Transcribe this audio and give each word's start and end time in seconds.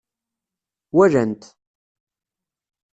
Walan-t. 0.95 1.43